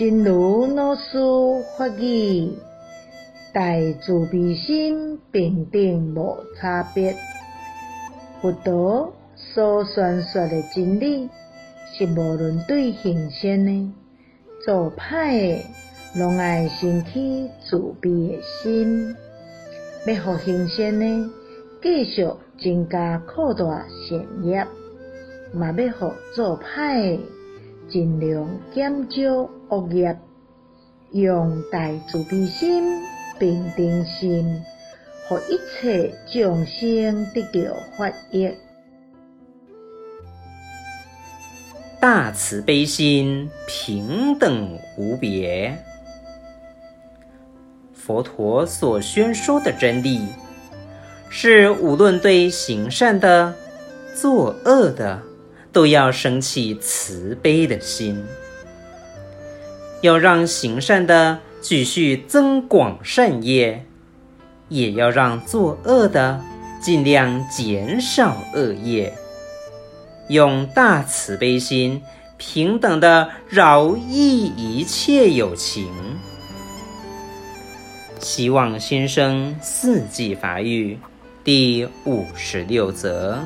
[0.00, 1.18] 真如老师
[1.76, 2.54] 法语，
[3.52, 3.60] 大
[4.00, 7.14] 慈悲心平等无差别。
[8.40, 11.28] 佛陀所宣说的真理，
[11.92, 13.92] 是无论对行善的、
[14.64, 15.64] 做歹的，
[16.18, 19.14] 拢爱生起慈悲的心。
[20.06, 21.30] 要互行善的
[21.82, 22.26] 继续
[22.58, 24.66] 增加扩大善业，
[25.52, 27.20] 嘛要互做歹的
[27.90, 29.50] 尽量减少。
[29.68, 30.18] 恶业，
[31.12, 32.82] 用大慈悲心、
[33.38, 34.62] 平等心，
[35.28, 38.50] 互一切众生得到法益。
[42.00, 45.76] 大慈悲心，平等无别。
[47.92, 50.26] 佛陀所宣说的真理，
[51.28, 53.54] 是无论对行善的、
[54.16, 55.22] 作恶的，
[55.72, 58.24] 都要生起慈悲的心。
[60.02, 63.84] 要让行善的继续增广善业，
[64.68, 66.42] 也要让作恶的
[66.80, 69.12] 尽量减少恶业，
[70.28, 72.00] 用大慈悲心
[72.38, 75.92] 平等的饶益一切有情。
[78.18, 80.98] 希望新生四季法语
[81.44, 83.38] 第五十六则。